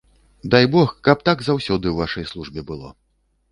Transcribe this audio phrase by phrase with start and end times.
[0.55, 2.93] Дай бог, каб так заўсёды ў вашай службе было.